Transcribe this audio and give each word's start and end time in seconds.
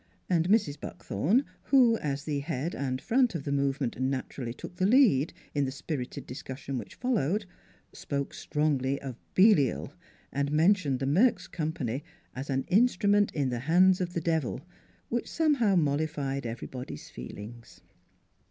And 0.27 0.49
Mrs. 0.49 0.79
Buckthorn 0.79 1.45
who 1.65 1.95
as 1.97 2.23
the 2.23 2.39
head 2.39 2.73
and 2.73 2.99
front 2.99 3.35
of 3.35 3.43
the 3.43 3.51
movement, 3.51 4.01
naturally 4.01 4.51
took 4.51 4.77
the 4.77 4.87
lead 4.87 5.31
in 5.53 5.65
the 5.65 5.71
spirited 5.71 6.25
discussion 6.25 6.79
which 6.79 6.95
followed 6.95 7.45
spoke 7.93 8.33
strongly 8.33 8.99
of" 8.99 9.15
Belial," 9.35 9.93
and 10.31 10.51
mentioned 10.51 10.97
the 10.97 11.05
Merks 11.05 11.45
Company 11.45 12.03
as" 12.35 12.49
an 12.49 12.65
instrument 12.67 13.31
in 13.35 13.49
the 13.49 13.59
hands 13.59 14.01
of 14.01 14.13
the 14.15 14.21
Devil," 14.21 14.61
which 15.09 15.29
somehow 15.29 15.75
mollified 15.75 16.47
every 16.47 16.67
body's 16.67 17.11
feelings. 17.11 17.81